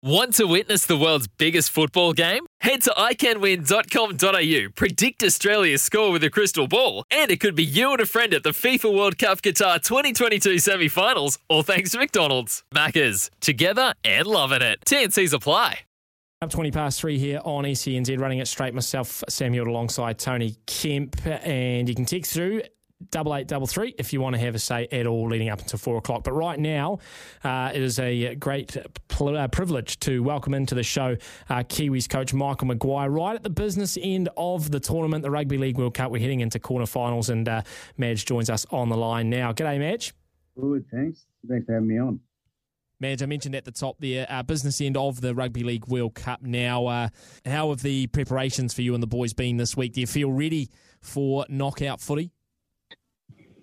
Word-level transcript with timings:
Want 0.00 0.34
to 0.34 0.44
witness 0.44 0.86
the 0.86 0.96
world's 0.96 1.26
biggest 1.26 1.70
football 1.70 2.12
game? 2.12 2.46
Head 2.60 2.82
to 2.82 2.90
iCanWin.com.au, 2.90 4.70
predict 4.76 5.24
Australia's 5.24 5.82
score 5.82 6.12
with 6.12 6.22
a 6.22 6.30
crystal 6.30 6.68
ball, 6.68 7.02
and 7.10 7.32
it 7.32 7.40
could 7.40 7.56
be 7.56 7.64
you 7.64 7.90
and 7.90 8.00
a 8.00 8.06
friend 8.06 8.32
at 8.32 8.44
the 8.44 8.50
FIFA 8.50 8.96
World 8.96 9.18
Cup 9.18 9.42
Qatar 9.42 9.82
2022 9.82 10.60
semi 10.60 10.86
finals, 10.86 11.40
all 11.48 11.64
thanks 11.64 11.90
to 11.90 11.98
McDonald's. 11.98 12.62
Maccas, 12.72 13.28
together 13.40 13.92
and 14.04 14.28
loving 14.28 14.62
it. 14.62 14.78
TNC's 14.86 15.32
apply. 15.32 15.80
Up 16.42 16.50
20 16.50 16.70
past 16.70 17.00
three 17.00 17.18
here 17.18 17.40
on 17.44 17.64
SENZ, 17.64 18.20
running 18.20 18.38
it 18.38 18.46
straight 18.46 18.74
myself, 18.74 19.24
Samuel, 19.28 19.66
alongside 19.66 20.20
Tony 20.20 20.54
Kemp. 20.66 21.16
And 21.26 21.88
you 21.88 21.96
can 21.96 22.04
text 22.04 22.32
through 22.32 22.62
double 23.10 23.34
eight 23.34 23.46
double 23.46 23.66
three 23.66 23.94
if 23.98 24.12
you 24.12 24.20
want 24.20 24.34
to 24.34 24.40
have 24.40 24.54
a 24.54 24.58
say 24.58 24.88
at 24.90 25.06
all 25.06 25.28
leading 25.28 25.48
up 25.48 25.60
until 25.60 25.78
four 25.78 25.96
o'clock. 25.96 26.24
But 26.24 26.32
right 26.32 26.58
now, 26.58 26.98
uh, 27.44 27.70
it 27.74 27.82
is 27.82 27.98
a 27.98 28.34
great 28.34 28.76
pl- 29.08 29.36
uh, 29.36 29.48
privilege 29.48 29.98
to 30.00 30.22
welcome 30.22 30.54
into 30.54 30.74
the 30.74 30.82
show 30.82 31.16
uh, 31.48 31.58
Kiwis 31.58 32.08
coach 32.08 32.34
Michael 32.34 32.68
Maguire 32.68 33.10
right 33.10 33.36
at 33.36 33.42
the 33.42 33.50
business 33.50 33.98
end 34.00 34.28
of 34.36 34.70
the 34.70 34.80
tournament, 34.80 35.22
the 35.22 35.30
Rugby 35.30 35.58
League 35.58 35.78
World 35.78 35.94
Cup. 35.94 36.10
We're 36.10 36.20
heading 36.20 36.40
into 36.40 36.58
quarterfinals, 36.58 37.28
and 37.30 37.48
uh, 37.48 37.62
Madge 37.96 38.24
joins 38.24 38.50
us 38.50 38.66
on 38.70 38.88
the 38.88 38.96
line 38.96 39.30
now. 39.30 39.52
G'day, 39.52 39.78
Madge. 39.78 40.14
Good, 40.60 40.84
thanks. 40.90 41.26
Thanks 41.48 41.66
for 41.66 41.74
having 41.74 41.88
me 41.88 41.98
on. 41.98 42.20
Madge, 43.00 43.22
I 43.22 43.26
mentioned 43.26 43.54
at 43.54 43.64
the 43.64 43.70
top 43.70 43.96
there, 44.00 44.26
uh, 44.28 44.42
business 44.42 44.80
end 44.80 44.96
of 44.96 45.20
the 45.20 45.32
Rugby 45.32 45.62
League 45.62 45.86
World 45.86 46.14
Cup 46.14 46.42
now. 46.42 46.86
Uh, 46.86 47.08
how 47.44 47.70
have 47.70 47.82
the 47.82 48.08
preparations 48.08 48.74
for 48.74 48.82
you 48.82 48.92
and 48.94 49.02
the 49.02 49.06
boys 49.06 49.32
been 49.32 49.56
this 49.56 49.76
week? 49.76 49.92
Do 49.92 50.00
you 50.00 50.06
feel 50.08 50.32
ready 50.32 50.68
for 51.00 51.46
knockout 51.48 52.00
footy? 52.00 52.32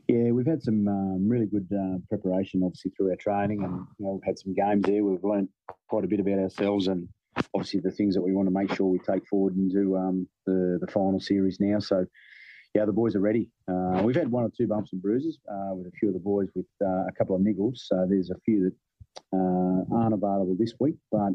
Yeah, 0.08 0.32
we've 0.32 0.46
had 0.46 0.62
some 0.62 0.88
um, 0.88 1.28
really 1.28 1.48
good 1.48 1.68
uh, 1.74 1.98
preparation, 2.10 2.62
obviously 2.64 2.92
through 2.92 3.10
our 3.10 3.16
training, 3.16 3.64
and 3.64 3.88
you 3.98 4.06
know, 4.06 4.14
we've 4.14 4.24
had 4.24 4.38
some 4.38 4.54
games 4.54 4.84
there. 4.86 5.04
We've 5.04 5.24
learned 5.24 5.50
quite 5.88 6.04
a 6.04 6.08
bit 6.08 6.20
about 6.20 6.38
ourselves, 6.38 6.88
and 6.88 7.08
obviously 7.56 7.80
the 7.80 7.92
things 7.92 8.14
that 8.14 8.22
we 8.22 8.34
want 8.34 8.48
to 8.48 8.54
make 8.54 8.74
sure 8.76 8.86
we 8.86 9.00
take 9.00 9.28
forward 9.28 9.56
into 9.58 9.98
um, 9.98 10.28
the 10.46 10.78
the 10.80 10.92
final 10.92 11.20
series 11.20 11.60
now. 11.60 11.80
So, 11.80 12.06
yeah, 12.76 12.86
the 12.86 12.92
boys 12.92 13.16
are 13.16 13.20
ready. 13.20 13.50
Uh, 13.68 14.04
we've 14.04 14.16
had 14.16 14.30
one 14.30 14.44
or 14.44 14.52
two 14.56 14.68
bumps 14.68 14.94
and 14.94 15.02
bruises 15.02 15.40
uh, 15.52 15.74
with 15.74 15.88
a 15.88 15.92
few 16.00 16.10
of 16.10 16.14
the 16.14 16.20
boys 16.20 16.50
with 16.54 16.68
uh, 16.84 17.08
a 17.08 17.12
couple 17.18 17.36
of 17.36 17.42
niggles. 17.42 17.78
So 17.78 18.06
there's 18.08 18.30
a 18.30 18.40
few 18.46 18.70
that 18.70 18.76
uh, 19.34 19.96
aren't 19.96 20.14
available 20.14 20.56
this 20.60 20.74
week, 20.80 20.96
but 21.12 21.32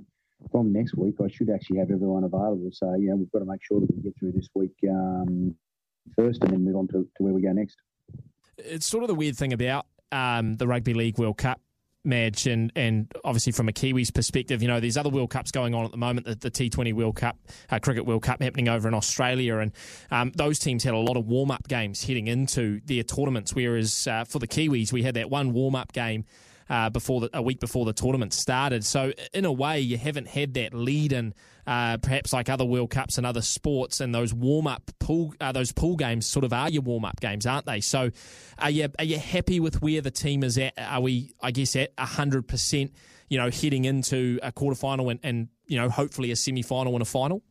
from 0.52 0.72
next 0.72 0.94
week 0.94 1.16
I 1.20 1.28
should 1.28 1.50
actually 1.50 1.78
have 1.78 1.90
everyone 1.90 2.22
available. 2.22 2.70
So 2.72 2.94
yeah, 3.00 3.14
we've 3.14 3.32
got 3.32 3.40
to 3.40 3.46
make 3.46 3.64
sure 3.64 3.80
that 3.80 3.90
we 3.96 4.00
get 4.00 4.16
through 4.16 4.32
this 4.32 4.48
week 4.54 4.76
um, 4.88 5.56
first, 6.14 6.44
and 6.44 6.52
then 6.52 6.64
move 6.64 6.76
on 6.76 6.86
to, 6.88 7.08
to 7.16 7.22
where 7.22 7.32
we 7.32 7.42
go 7.42 7.52
next 7.52 7.76
it's 8.64 8.86
sort 8.86 9.04
of 9.04 9.08
the 9.08 9.14
weird 9.14 9.36
thing 9.36 9.52
about 9.52 9.86
um, 10.12 10.56
the 10.56 10.66
Rugby 10.66 10.94
League 10.94 11.18
World 11.18 11.38
Cup 11.38 11.60
match 12.02 12.46
and 12.46 12.72
and 12.76 13.12
obviously 13.24 13.52
from 13.52 13.68
a 13.68 13.72
Kiwis 13.72 14.12
perspective, 14.12 14.62
you 14.62 14.68
know, 14.68 14.80
there's 14.80 14.96
other 14.96 15.10
World 15.10 15.30
Cups 15.30 15.50
going 15.50 15.74
on 15.74 15.84
at 15.84 15.90
the 15.90 15.96
moment, 15.96 16.26
the, 16.26 16.34
the 16.34 16.50
T20 16.50 16.94
World 16.94 17.16
Cup, 17.16 17.36
uh, 17.70 17.78
Cricket 17.78 18.06
World 18.06 18.22
Cup 18.22 18.42
happening 18.42 18.68
over 18.68 18.88
in 18.88 18.94
Australia, 18.94 19.58
and 19.58 19.72
um, 20.10 20.32
those 20.34 20.58
teams 20.58 20.84
had 20.84 20.94
a 20.94 20.98
lot 20.98 21.16
of 21.16 21.26
warm 21.26 21.50
up 21.50 21.68
games 21.68 22.04
heading 22.04 22.26
into 22.26 22.80
their 22.84 23.02
tournaments, 23.02 23.54
whereas 23.54 24.06
uh, 24.06 24.24
for 24.24 24.38
the 24.38 24.48
Kiwis, 24.48 24.92
we 24.92 25.02
had 25.02 25.14
that 25.14 25.30
one 25.30 25.52
warm 25.52 25.74
up 25.74 25.92
game 25.92 26.24
uh, 26.70 26.88
before 26.88 27.22
the, 27.22 27.30
a 27.34 27.42
week 27.42 27.58
before 27.58 27.84
the 27.84 27.92
tournament 27.92 28.32
started. 28.32 28.84
So 28.84 29.12
in 29.34 29.44
a 29.44 29.52
way, 29.52 29.80
you 29.80 29.98
haven't 29.98 30.28
had 30.28 30.54
that 30.54 30.72
lead 30.72 31.12
in, 31.12 31.34
uh, 31.66 31.96
perhaps 31.96 32.32
like 32.32 32.48
other 32.48 32.64
World 32.64 32.90
Cups 32.90 33.18
and 33.18 33.26
other 33.26 33.42
sports, 33.42 34.00
and 34.00 34.14
those 34.14 34.32
warm 34.32 34.68
up 34.68 34.88
pool 35.00 35.34
uh, 35.40 35.50
those 35.50 35.72
pool 35.72 35.96
games 35.96 36.26
sort 36.26 36.44
of 36.44 36.52
are 36.52 36.70
your 36.70 36.82
warm 36.82 37.04
up 37.04 37.20
games, 37.20 37.44
aren't 37.44 37.66
they? 37.66 37.80
So 37.80 38.10
are 38.58 38.70
you 38.70 38.88
are 38.98 39.04
you 39.04 39.18
happy 39.18 39.58
with 39.58 39.82
where 39.82 40.00
the 40.00 40.12
team 40.12 40.44
is 40.44 40.56
at? 40.56 40.74
Are 40.78 41.00
we, 41.00 41.34
I 41.42 41.50
guess, 41.50 41.74
at 41.74 41.90
hundred 41.98 42.46
percent? 42.46 42.94
You 43.28 43.38
know, 43.38 43.50
heading 43.50 43.84
into 43.84 44.38
a 44.42 44.50
quarterfinal 44.50 45.10
and, 45.10 45.20
and 45.22 45.48
you 45.66 45.76
know, 45.76 45.88
hopefully 45.88 46.30
a 46.30 46.36
semi 46.36 46.62
final 46.62 46.94
and 46.94 47.02
a 47.02 47.04
final. 47.06 47.42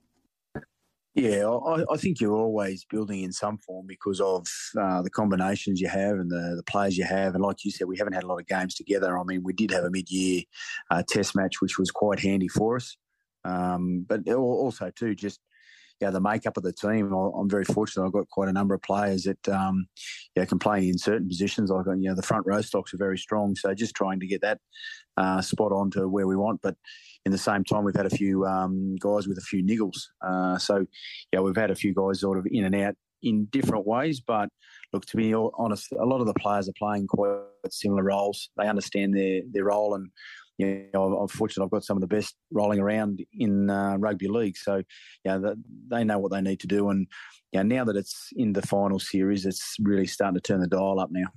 Yeah, 1.16 1.48
I, 1.48 1.84
I, 1.92 1.98
think 1.98 2.22
you're 2.22 2.36
always 2.36 2.86
building 2.86 3.24
in 3.24 3.32
some 3.32 3.58
form 3.58 3.88
because 3.88 4.22
of 4.22 4.48
uh, 4.80 5.02
the 5.02 5.10
combinations 5.10 5.82
you 5.82 5.88
have 5.88 6.14
and 6.14 6.30
the, 6.30 6.54
the 6.56 6.64
players 6.64 6.98
you 6.98 7.04
have. 7.04 7.34
And 7.34 7.44
like 7.44 7.66
you 7.66 7.72
said, 7.72 7.88
we 7.88 7.98
haven't 7.98 8.14
had 8.14 8.24
a 8.24 8.28
lot 8.28 8.40
of 8.40 8.48
games 8.48 8.76
together. 8.76 9.18
I 9.18 9.24
mean, 9.24 9.42
we 9.44 9.54
did 9.54 9.72
have 9.72 9.84
a 9.84 9.90
mid-year 9.90 10.44
uh, 10.92 11.02
test 11.08 11.36
match, 11.36 11.62
which 11.62 11.80
was 11.80 11.90
quite 11.90 12.20
handy 12.20 12.48
for 12.48 12.76
us. 12.76 12.96
Um, 13.44 14.06
but 14.08 14.28
also, 14.30 14.92
too, 14.96 15.16
just 15.16 15.40
yeah, 16.02 16.12
the 16.12 16.22
makeup 16.22 16.58
of 16.58 16.64
the 16.64 16.72
team. 16.72 17.12
I'm 17.12 17.50
very 17.50 17.66
fortunate. 17.66 18.06
I've 18.06 18.14
got 18.14 18.30
quite 18.30 18.50
a 18.50 18.54
number 18.54 18.74
of 18.74 18.82
players 18.82 19.24
that 19.24 19.50
um, 19.50 19.88
yeah, 20.36 20.46
can 20.46 20.60
play 20.60 20.88
in 20.88 20.98
certain 20.98 21.28
positions. 21.28 21.70
Like 21.70 21.86
you 21.88 22.10
know, 22.10 22.16
the 22.16 22.22
front 22.22 22.46
row 22.46 22.62
stocks 22.62 22.94
are 22.94 22.98
very 22.98 23.18
strong. 23.18 23.56
So 23.56 23.74
just 23.74 23.96
trying 23.96 24.20
to 24.22 24.28
get 24.28 24.42
that 24.42 24.60
uh, 25.18 25.42
spot 25.42 25.72
on 25.72 25.92
to 25.92 26.08
where 26.08 26.28
we 26.28 26.36
want. 26.36 26.62
But 26.62 26.76
in 27.26 27.32
the 27.32 27.38
same 27.38 27.64
time, 27.64 27.84
we've 27.84 27.96
had 27.96 28.06
a 28.06 28.16
few 28.16 28.46
um, 28.46 28.96
guys 28.96 29.28
with 29.28 29.38
a 29.38 29.42
few 29.42 29.64
niggles. 29.64 29.98
Uh, 30.26 30.58
so 30.58 30.86
yeah, 31.34 31.42
we've 31.42 31.56
had 31.56 31.72
a 31.72 31.76
few 31.76 31.94
guys 31.94 32.22
sort 32.22 32.38
of 32.38 32.48
in 32.50 32.66
and 32.66 32.76
out 32.76 32.96
in 33.22 33.46
different 33.46 33.86
ways. 33.86 34.22
But 34.22 34.50
look, 34.94 35.06
to 35.08 35.18
be 35.18 35.34
honest, 35.34 35.92
a 35.92 36.06
lot 36.06 36.22
of 36.22 36.28
the 36.28 36.34
players 36.36 36.70
are 36.70 36.74
playing 36.78 37.08
quite 37.08 37.42
similar 37.70 38.04
roles. 38.04 38.50
They 38.58 38.68
understand 38.68 39.16
their 39.16 39.42
their 39.52 39.66
role 39.66 39.96
and 39.96 40.10
you 40.60 40.90
know, 40.94 41.18
I'm 41.18 41.28
fortunate 41.30 41.64
I've 41.64 41.72
got 41.72 41.86
some 41.86 41.96
of 41.96 42.02
the 42.02 42.08
best 42.08 42.36
rolling 42.52 42.80
around 42.80 43.26
in 43.34 43.70
uh, 43.70 43.96
rugby 43.98 44.28
league. 44.28 44.58
So, 44.58 44.76
you 44.76 44.84
know, 45.26 45.56
they 45.88 46.04
know 46.04 46.20
what 46.20 46.32
they 46.32 46.42
need 46.42 46.60
to 46.60 46.68
do. 46.68 46.90
And 46.90 47.08
you 47.54 47.64
know, 47.64 47.76
now 47.78 47.86
that 47.86 47.96
it's 47.96 48.30
in 48.36 48.52
the 48.52 48.62
final 48.62 49.00
series, 49.00 49.46
it's 49.46 49.78
really 49.82 50.06
starting 50.06 50.36
to 50.36 50.42
turn 50.42 50.60
the 50.60 50.68
dial 50.68 51.00
up 51.00 51.12
now. 51.12 51.28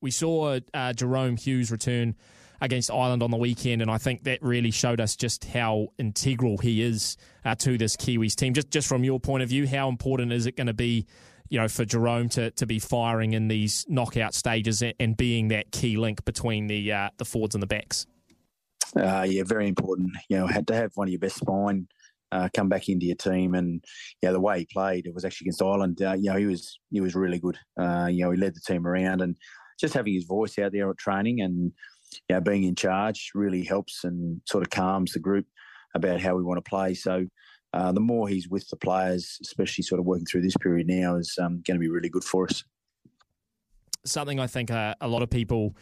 We 0.00 0.10
saw 0.10 0.58
uh, 0.72 0.92
Jahrome 0.94 1.38
Hughes 1.38 1.70
return 1.70 2.16
against 2.60 2.90
Ireland 2.90 3.22
on 3.22 3.30
the 3.30 3.36
weekend, 3.36 3.82
and 3.82 3.90
I 3.90 3.98
think 3.98 4.24
that 4.24 4.42
really 4.42 4.70
showed 4.70 5.00
us 5.00 5.14
just 5.14 5.44
how 5.44 5.88
integral 5.98 6.58
he 6.58 6.82
is 6.82 7.16
uh, 7.44 7.54
to 7.56 7.76
this 7.76 7.96
Kiwis 7.96 8.34
team. 8.34 8.54
Just 8.54 8.70
just 8.70 8.88
from 8.88 9.04
your 9.04 9.20
point 9.20 9.42
of 9.42 9.48
view, 9.48 9.66
how 9.66 9.88
important 9.88 10.32
is 10.32 10.46
it 10.46 10.56
going 10.56 10.68
to 10.68 10.72
be 10.72 11.06
you 11.50 11.58
know, 11.58 11.68
for 11.68 11.84
Jahrome 11.84 12.30
to, 12.32 12.50
to 12.52 12.66
be 12.66 12.78
firing 12.78 13.32
in 13.32 13.48
these 13.48 13.86
knockout 13.88 14.34
stages 14.34 14.82
and 14.98 15.16
being 15.16 15.48
that 15.48 15.70
key 15.70 15.96
link 15.96 16.24
between 16.24 16.66
the 16.66 16.92
uh, 16.92 17.10
the 17.16 17.24
forwards 17.24 17.54
and 17.54 17.62
the 17.62 17.66
backs. 17.66 18.06
Uh, 18.96 19.26
yeah, 19.28 19.42
very 19.44 19.68
important. 19.68 20.10
You 20.28 20.38
know, 20.38 20.46
had 20.46 20.66
to 20.68 20.74
have 20.74 20.92
one 20.94 21.08
of 21.08 21.12
your 21.12 21.20
best 21.20 21.36
spine 21.36 21.88
uh, 22.32 22.48
come 22.54 22.68
back 22.68 22.88
into 22.88 23.06
your 23.06 23.16
team, 23.16 23.54
and 23.54 23.82
yeah, 24.22 24.32
the 24.32 24.40
way 24.40 24.60
he 24.60 24.68
played, 24.72 25.06
it 25.06 25.14
was 25.14 25.24
actually 25.24 25.46
against 25.46 25.62
Ireland. 25.62 26.00
Uh, 26.02 26.14
you 26.14 26.30
know, 26.30 26.36
he 26.36 26.46
was 26.46 26.78
he 26.90 27.00
was 27.00 27.14
really 27.14 27.38
good. 27.38 27.58
Uh, 27.80 28.08
you 28.10 28.24
know, 28.24 28.30
he 28.30 28.38
led 28.38 28.54
the 28.54 28.60
team 28.60 28.86
around, 28.86 29.20
and 29.20 29.36
just 29.78 29.94
having 29.94 30.14
his 30.14 30.24
voice 30.24 30.58
out 30.58 30.72
there 30.72 30.90
at 30.90 30.98
training 30.98 31.40
and 31.40 31.72
you 32.28 32.34
know, 32.34 32.40
being 32.40 32.64
in 32.64 32.74
charge 32.74 33.30
really 33.34 33.62
helps 33.62 34.04
and 34.04 34.40
sort 34.46 34.64
of 34.64 34.70
calms 34.70 35.12
the 35.12 35.18
group 35.18 35.46
about 35.94 36.20
how 36.20 36.34
we 36.34 36.42
want 36.42 36.62
to 36.62 36.68
play. 36.68 36.94
So 36.94 37.26
uh, 37.72 37.92
the 37.92 38.00
more 38.00 38.28
he's 38.28 38.48
with 38.48 38.68
the 38.68 38.76
players, 38.76 39.38
especially 39.42 39.82
sort 39.82 39.98
of 39.98 40.06
working 40.06 40.26
through 40.26 40.42
this 40.42 40.56
period 40.56 40.86
now, 40.86 41.16
is 41.16 41.38
um, 41.40 41.62
going 41.66 41.76
to 41.76 41.80
be 41.80 41.88
really 41.88 42.08
good 42.08 42.24
for 42.24 42.44
us. 42.44 42.64
Something 44.04 44.40
I 44.40 44.46
think 44.46 44.70
uh, 44.70 44.94
a 45.00 45.08
lot 45.08 45.22
of 45.22 45.30
people 45.30 45.76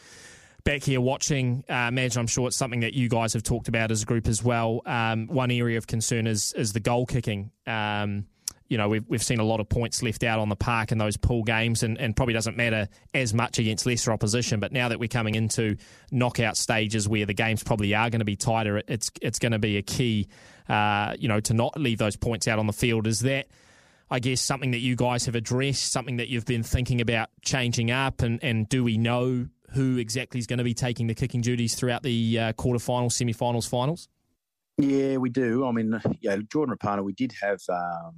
back 0.64 0.82
here 0.82 1.00
watching, 1.00 1.64
uh, 1.68 1.90
I'm 1.94 2.26
sure 2.26 2.48
it's 2.48 2.56
something 2.56 2.80
that 2.80 2.92
you 2.92 3.08
guys 3.08 3.32
have 3.34 3.44
talked 3.44 3.68
about 3.68 3.90
as 3.90 4.02
a 4.02 4.06
group 4.06 4.26
as 4.26 4.42
well. 4.42 4.82
Um, 4.84 5.28
one 5.28 5.50
area 5.50 5.78
of 5.78 5.86
concern 5.86 6.26
is 6.26 6.52
is 6.54 6.72
the 6.72 6.80
goal 6.80 7.06
kicking. 7.06 7.52
Um, 7.66 8.26
you 8.68 8.78
know, 8.78 8.88
we've, 8.88 9.04
we've 9.08 9.22
seen 9.22 9.38
a 9.38 9.44
lot 9.44 9.60
of 9.60 9.68
points 9.68 10.02
left 10.02 10.24
out 10.24 10.38
on 10.38 10.48
the 10.48 10.56
park 10.56 10.92
in 10.92 10.98
those 10.98 11.16
pool 11.16 11.42
games 11.42 11.82
and, 11.82 11.98
and 11.98 12.16
probably 12.16 12.34
doesn't 12.34 12.56
matter 12.56 12.88
as 13.14 13.32
much 13.32 13.58
against 13.58 13.86
lesser 13.86 14.12
opposition. 14.12 14.60
But 14.60 14.72
now 14.72 14.88
that 14.88 14.98
we're 14.98 15.08
coming 15.08 15.34
into 15.34 15.76
knockout 16.10 16.56
stages 16.56 17.08
where 17.08 17.26
the 17.26 17.34
games 17.34 17.62
probably 17.62 17.94
are 17.94 18.10
going 18.10 18.20
to 18.20 18.24
be 18.24 18.36
tighter, 18.36 18.82
it's, 18.88 19.10
it's 19.22 19.38
going 19.38 19.52
to 19.52 19.58
be 19.58 19.76
a 19.76 19.82
key, 19.82 20.28
uh, 20.68 21.14
you 21.18 21.28
know, 21.28 21.40
to 21.40 21.54
not 21.54 21.78
leave 21.78 21.98
those 21.98 22.16
points 22.16 22.48
out 22.48 22.58
on 22.58 22.66
the 22.66 22.72
field. 22.72 23.06
Is 23.06 23.20
that, 23.20 23.48
I 24.10 24.18
guess, 24.18 24.40
something 24.40 24.72
that 24.72 24.80
you 24.80 24.96
guys 24.96 25.26
have 25.26 25.34
addressed, 25.34 25.92
something 25.92 26.16
that 26.16 26.28
you've 26.28 26.46
been 26.46 26.62
thinking 26.62 27.00
about 27.00 27.28
changing 27.42 27.90
up? 27.90 28.22
And, 28.22 28.42
and 28.42 28.68
do 28.68 28.82
we 28.82 28.98
know 28.98 29.46
who 29.74 29.96
exactly 29.98 30.40
is 30.40 30.46
going 30.46 30.58
to 30.58 30.64
be 30.64 30.74
taking 30.74 31.06
the 31.06 31.14
kicking 31.14 31.40
duties 31.40 31.74
throughout 31.74 32.02
the 32.02 32.38
uh, 32.38 32.52
quarterfinals, 32.54 33.12
semi 33.12 33.32
finals, 33.32 33.66
finals? 33.66 34.08
Yeah, 34.78 35.16
we 35.16 35.30
do. 35.30 35.66
I 35.66 35.72
mean, 35.72 35.98
yeah, 36.20 36.36
Jordan 36.52 36.76
Rapana, 36.76 37.02
we 37.02 37.14
did 37.14 37.32
have 37.40 37.60
um, 37.70 38.14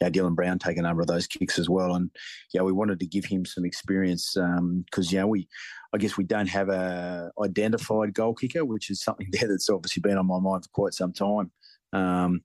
yeah, 0.00 0.10
Dylan 0.10 0.34
Brown 0.34 0.58
take 0.58 0.76
a 0.76 0.82
number 0.82 1.02
of 1.02 1.08
those 1.08 1.26
kicks 1.26 1.58
as 1.58 1.68
well. 1.68 1.94
And 1.94 2.10
yeah, 2.52 2.62
we 2.62 2.72
wanted 2.72 3.00
to 3.00 3.06
give 3.06 3.24
him 3.24 3.44
some 3.44 3.64
experience 3.64 4.34
because 4.34 4.58
um, 4.58 4.84
you 5.10 5.18
know 5.18 5.26
we, 5.26 5.48
I 5.92 5.98
guess 5.98 6.16
we 6.16 6.24
don't 6.24 6.48
have 6.48 6.68
a 6.68 7.30
identified 7.42 8.14
goal 8.14 8.34
kicker, 8.34 8.64
which 8.64 8.90
is 8.90 9.02
something 9.02 9.28
there 9.32 9.48
that's 9.48 9.70
obviously 9.70 10.00
been 10.00 10.18
on 10.18 10.26
my 10.26 10.40
mind 10.40 10.64
for 10.64 10.70
quite 10.72 10.94
some 10.94 11.12
time. 11.12 11.50
Um, 11.92 12.42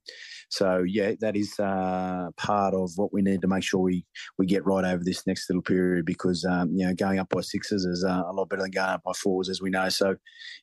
so 0.49 0.83
yeah, 0.85 1.13
that 1.19 1.35
is 1.35 1.57
uh, 1.59 2.29
part 2.37 2.73
of 2.73 2.91
what 2.95 3.13
we 3.13 3.21
need 3.21 3.41
to 3.41 3.47
make 3.47 3.63
sure 3.63 3.81
we, 3.81 4.05
we 4.37 4.45
get 4.45 4.65
right 4.65 4.85
over 4.85 5.03
this 5.03 5.25
next 5.27 5.49
little 5.49 5.61
period 5.61 6.05
because 6.05 6.45
um, 6.45 6.71
you 6.73 6.85
know 6.85 6.93
going 6.93 7.19
up 7.19 7.29
by 7.29 7.41
sixes 7.41 7.85
is 7.85 8.05
uh, 8.07 8.23
a 8.27 8.33
lot 8.33 8.49
better 8.49 8.61
than 8.61 8.71
going 8.71 8.89
up 8.89 9.03
by 9.03 9.11
fours, 9.13 9.49
as 9.49 9.61
we 9.61 9.69
know. 9.69 9.89
So 9.89 10.15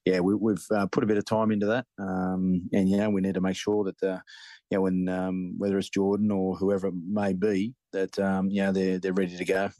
yeah, 0.04 0.20
we, 0.20 0.34
have 0.52 0.64
uh, 0.70 0.86
put 0.86 1.04
a 1.04 1.06
bit 1.06 1.18
of 1.18 1.24
time 1.24 1.50
into 1.50 1.66
that, 1.66 1.86
um, 1.98 2.68
and 2.72 2.88
you 2.88 2.96
know 2.96 3.10
we 3.10 3.20
need 3.20 3.34
to 3.34 3.40
make 3.40 3.56
sure 3.56 3.84
that 3.84 4.22
you 4.70 4.78
know 4.78 4.82
when 4.82 5.08
um, 5.08 5.54
whether 5.58 5.78
it's 5.78 5.88
Jordan 5.88 6.30
or 6.30 6.56
whoever 6.56 6.88
it 6.88 6.94
may 6.94 7.32
be 7.32 7.74
that 7.92 8.18
um, 8.18 8.50
you 8.50 8.62
know 8.62 8.72
they're 8.72 8.98
they're 8.98 9.12
ready 9.12 9.36
to 9.36 9.44
go. 9.44 9.70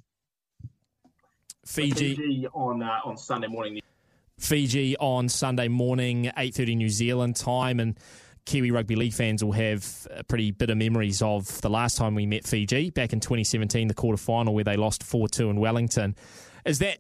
Fiji, 1.66 2.14
Fiji 2.14 2.48
on 2.52 2.82
uh, 2.82 3.00
on 3.04 3.16
Sunday 3.16 3.48
morning 3.48 3.81
Fiji 4.38 4.96
on 4.98 5.28
Sunday 5.28 5.69
morning, 5.69 6.31
8.30 6.36 6.76
New 6.76 6.88
Zealand 6.88 7.36
time, 7.36 7.81
and 7.81 7.98
Kiwi 8.46 8.70
Rugby 8.70 8.96
League 8.96 9.14
fans 9.14 9.42
will 9.42 9.52
have 9.52 10.06
pretty 10.28 10.50
bitter 10.50 10.75
memories 10.75 11.22
of 11.22 11.60
the 11.60 11.70
last 11.70 11.96
time 11.96 12.14
we 12.14 12.26
met 12.26 12.44
Fiji 12.44 12.90
back 12.90 13.12
in 13.12 13.20
2017, 13.20 13.88
the 13.88 13.94
quarter 13.94 14.19
final 14.19 14.54
where 14.54 14.64
they 14.64 14.76
lost 14.76 15.02
4 15.02 15.28
2 15.28 15.50
in 15.50 15.60
Wellington. 15.60 16.14
Is 16.64 16.78
that 16.81 16.98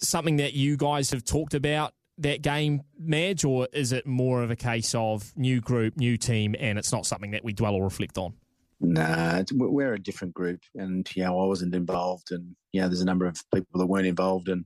something 0.00 0.36
that 0.36 0.54
you 0.54 0.76
guys 0.76 1.10
have 1.10 1.24
talked 1.24 1.54
about 1.54 1.92
that 2.18 2.42
game, 2.42 2.82
Madge, 2.98 3.44
or 3.44 3.68
is 3.72 3.92
it 3.92 4.06
more 4.06 4.42
of 4.42 4.50
a 4.50 4.56
case 4.56 4.94
of 4.94 5.32
new 5.36 5.60
group, 5.60 5.96
new 5.96 6.16
team, 6.16 6.54
and 6.58 6.78
it's 6.78 6.92
not 6.92 7.06
something 7.06 7.30
that 7.30 7.44
we 7.44 7.52
dwell 7.52 7.74
or 7.74 7.84
reflect 7.84 8.18
on? 8.18 8.34
Nah, 8.80 9.42
we're 9.52 9.94
a 9.94 9.98
different 9.98 10.34
group, 10.34 10.60
and 10.74 11.08
you 11.16 11.24
know 11.24 11.40
I 11.40 11.46
wasn't 11.46 11.74
involved, 11.74 12.30
and 12.30 12.54
you 12.72 12.80
know 12.80 12.88
there's 12.88 13.00
a 13.00 13.06
number 13.06 13.26
of 13.26 13.42
people 13.52 13.80
that 13.80 13.86
weren't 13.86 14.06
involved, 14.06 14.48
and 14.48 14.64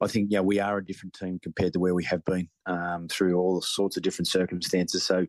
I 0.00 0.08
think 0.08 0.28
yeah 0.30 0.40
we 0.40 0.58
are 0.60 0.78
a 0.78 0.84
different 0.84 1.14
team 1.14 1.38
compared 1.42 1.72
to 1.74 1.80
where 1.80 1.94
we 1.94 2.04
have 2.04 2.24
been 2.24 2.48
um, 2.66 3.08
through 3.08 3.38
all 3.38 3.62
sorts 3.62 3.96
of 3.96 4.02
different 4.02 4.28
circumstances. 4.28 5.04
So 5.04 5.26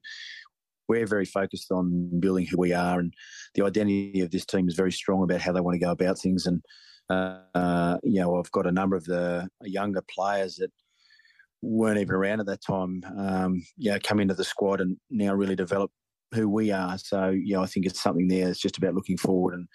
we're 0.89 1.07
very 1.07 1.25
focused 1.25 1.71
on 1.71 2.19
building 2.19 2.45
who 2.45 2.57
we 2.57 2.73
are, 2.73 2.99
and 2.99 3.13
the 3.55 3.63
identity 3.63 4.21
of 4.21 4.31
this 4.31 4.45
team 4.45 4.67
is 4.67 4.75
very 4.75 4.91
strong 4.91 5.23
about 5.23 5.41
how 5.41 5.53
they 5.53 5.61
want 5.61 5.75
to 5.75 5.85
go 5.85 5.91
about 5.91 6.19
things. 6.19 6.45
And 6.45 6.61
uh, 7.09 7.97
you 8.03 8.19
know, 8.19 8.37
I've 8.37 8.51
got 8.51 8.67
a 8.67 8.71
number 8.71 8.95
of 8.95 9.05
the 9.05 9.49
younger 9.63 10.01
players 10.13 10.55
that 10.57 10.71
weren't 11.61 11.99
even 11.99 12.15
around 12.15 12.39
at 12.39 12.45
that 12.47 12.61
time. 12.61 13.03
Um, 13.17 13.63
you 13.77 13.91
know, 13.91 13.99
come 14.03 14.19
into 14.19 14.33
the 14.33 14.43
squad 14.43 14.81
and 14.81 14.97
now 15.09 15.33
really 15.33 15.55
develop 15.55 15.91
who 16.33 16.49
we 16.49 16.71
are. 16.71 16.97
So 16.97 17.29
you 17.29 17.55
know, 17.55 17.63
I 17.63 17.65
think 17.65 17.85
it's 17.85 18.01
something 18.01 18.27
there. 18.27 18.49
It's 18.49 18.59
just 18.59 18.77
about 18.77 18.95
looking 18.95 19.17
forward 19.17 19.53
and 19.53 19.67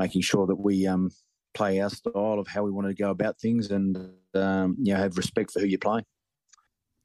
making 0.00 0.22
sure 0.22 0.46
that 0.46 0.56
we 0.56 0.86
um, 0.86 1.10
play 1.54 1.80
our 1.80 1.90
style 1.90 2.38
of 2.38 2.48
how 2.48 2.62
we 2.62 2.70
want 2.70 2.88
to 2.88 2.94
go 2.94 3.10
about 3.10 3.38
things 3.38 3.70
and 3.70 3.96
um, 4.34 4.76
you 4.78 4.94
know 4.94 5.00
have 5.00 5.16
respect 5.16 5.52
for 5.52 5.60
who 5.60 5.66
you're 5.66 5.78
playing. 5.78 6.04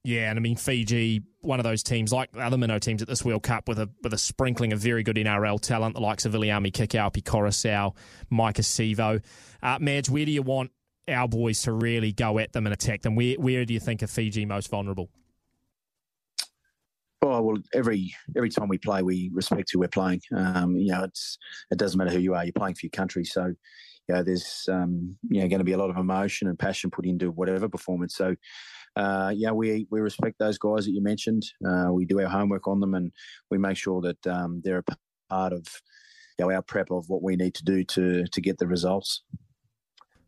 Yeah, 0.03 0.29
and 0.29 0.39
I 0.39 0.41
mean 0.41 0.55
Fiji, 0.55 1.23
one 1.41 1.59
of 1.59 1.65
those 1.65 1.83
teams 1.83 2.13
like 2.13 2.31
the 2.31 2.39
other 2.39 2.57
minnow 2.57 2.79
teams 2.79 3.01
at 3.01 3.09
this 3.09 3.25
World 3.25 3.43
Cup 3.43 3.67
with 3.67 3.79
a 3.79 3.89
with 4.03 4.13
a 4.13 4.17
sprinkling 4.17 4.71
of 4.71 4.79
very 4.79 5.03
good 5.03 5.17
NRL 5.17 5.59
talent, 5.59 5.95
the 5.95 6.01
likes 6.01 6.25
of 6.25 6.31
Viliame 6.31 6.71
Kikau, 6.71 7.23
Coruscant, 7.25 7.93
Maika 8.31 8.61
Sivo. 8.61 9.21
Uh, 9.61 9.77
Madge, 9.81 10.09
where 10.09 10.25
do 10.25 10.31
you 10.31 10.43
want 10.43 10.71
our 11.07 11.27
boys 11.27 11.61
to 11.63 11.71
really 11.71 12.11
go 12.11 12.39
at 12.39 12.53
them 12.53 12.65
and 12.65 12.73
attack 12.73 13.01
them? 13.01 13.15
Where 13.15 13.35
where 13.35 13.65
do 13.65 13.73
you 13.73 13.79
think 13.79 14.03
are 14.03 14.07
Fiji 14.07 14.45
most 14.45 14.69
vulnerable? 14.69 15.09
Oh 17.21 17.41
well, 17.41 17.57
every 17.73 18.13
every 18.35 18.49
time 18.49 18.67
we 18.67 18.77
play, 18.77 19.01
we 19.01 19.31
respect 19.33 19.71
who 19.71 19.79
we're 19.79 19.87
playing. 19.87 20.21
Um, 20.35 20.75
you 20.75 20.91
know, 20.91 21.03
it's 21.03 21.37
it 21.71 21.77
doesn't 21.77 21.97
matter 21.97 22.11
who 22.11 22.19
you 22.19 22.35
are; 22.35 22.43
you're 22.43 22.53
playing 22.53 22.75
for 22.75 22.85
your 22.85 22.91
country. 22.91 23.25
So, 23.25 23.47
you 23.47 24.15
know, 24.15 24.23
there's 24.23 24.69
um, 24.71 25.17
you 25.29 25.41
know 25.41 25.47
going 25.47 25.59
to 25.59 25.65
be 25.65 25.71
a 25.73 25.77
lot 25.77 25.89
of 25.89 25.97
emotion 25.97 26.47
and 26.47 26.59
passion 26.59 26.91
put 26.91 27.05
into 27.05 27.31
whatever 27.31 27.67
performance. 27.67 28.15
So, 28.15 28.35
uh, 28.95 29.33
yeah, 29.35 29.51
we 29.51 29.87
we 29.89 29.99
respect 29.99 30.37
those 30.37 30.57
guys 30.59 30.85
that 30.85 30.91
you 30.91 31.01
mentioned. 31.01 31.43
Uh, 31.67 31.91
we 31.91 32.05
do 32.05 32.21
our 32.21 32.27
homework 32.27 32.67
on 32.67 32.79
them, 32.79 32.93
and 32.93 33.11
we 33.49 33.57
make 33.57 33.77
sure 33.77 33.99
that 34.01 34.27
um, 34.27 34.61
they're 34.63 34.83
a 34.87 34.95
part 35.29 35.53
of 35.53 35.65
you 36.37 36.45
know, 36.45 36.51
our 36.53 36.61
prep 36.61 36.91
of 36.91 37.09
what 37.09 37.23
we 37.23 37.35
need 37.35 37.55
to 37.55 37.63
do 37.63 37.83
to 37.83 38.25
to 38.27 38.41
get 38.41 38.57
the 38.57 38.67
results. 38.67 39.23